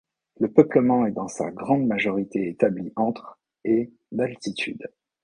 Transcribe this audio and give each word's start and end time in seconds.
Le 0.39 0.51
peuplement 0.51 1.05
est 1.05 1.11
dans 1.11 1.27
sa 1.27 1.51
grande 1.51 1.85
majorité 1.85 2.49
établi 2.49 2.91
entre 2.95 3.37
et 3.63 3.91
d'altitude. 4.11 4.89